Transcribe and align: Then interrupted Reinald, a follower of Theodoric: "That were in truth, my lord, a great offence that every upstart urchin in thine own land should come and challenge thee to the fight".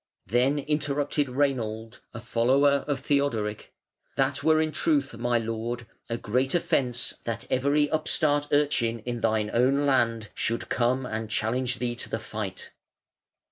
Then 0.25 0.57
interrupted 0.57 1.27
Reinald, 1.27 1.99
a 2.11 2.19
follower 2.19 2.83
of 2.87 3.01
Theodoric: 3.01 3.71
"That 4.15 4.41
were 4.43 4.59
in 4.59 4.71
truth, 4.71 5.15
my 5.15 5.37
lord, 5.37 5.85
a 6.09 6.17
great 6.17 6.55
offence 6.55 7.13
that 7.25 7.45
every 7.51 7.87
upstart 7.87 8.47
urchin 8.51 9.01
in 9.05 9.21
thine 9.21 9.51
own 9.53 9.85
land 9.85 10.29
should 10.33 10.69
come 10.69 11.05
and 11.05 11.29
challenge 11.29 11.77
thee 11.77 11.93
to 11.97 12.09
the 12.09 12.17
fight". 12.17 12.71